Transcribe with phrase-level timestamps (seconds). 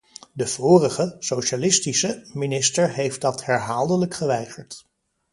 [0.33, 4.85] De vorige- socialistische- minister heeft dat herhaaldelijk geweigerd.